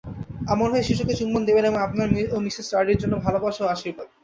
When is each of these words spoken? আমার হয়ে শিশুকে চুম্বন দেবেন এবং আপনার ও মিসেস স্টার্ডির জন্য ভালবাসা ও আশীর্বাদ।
আমার 0.47 0.67
হয়ে 0.71 0.87
শিশুকে 0.89 1.13
চুম্বন 1.19 1.41
দেবেন 1.49 1.65
এবং 1.65 1.79
আপনার 1.87 2.07
ও 2.31 2.45
মিসেস 2.45 2.65
স্টার্ডির 2.67 3.01
জন্য 3.01 3.13
ভালবাসা 3.25 3.61
ও 3.65 3.71
আশীর্বাদ। 3.75 4.07